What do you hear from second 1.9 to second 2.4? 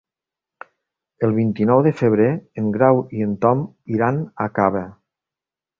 febrer